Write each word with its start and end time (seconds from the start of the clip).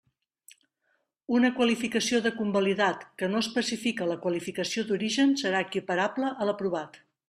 Una 1.39 1.51
qualificació 1.59 2.23
de 2.29 2.33
convalidat 2.39 3.05
que 3.23 3.31
no 3.35 3.45
especifique 3.47 4.11
la 4.15 4.19
qualificació 4.27 4.89
d'origen 4.91 5.41
serà 5.45 5.65
equiparable 5.71 6.37
a 6.47 6.51
l'aprovat. 6.53 7.05